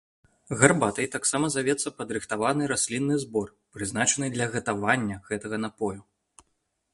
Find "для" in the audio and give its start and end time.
4.39-4.49